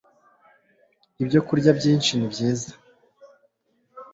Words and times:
ibyokurya 1.21 1.71
byinshi 1.79 2.11
ni 2.15 2.27
byiza 2.33 2.71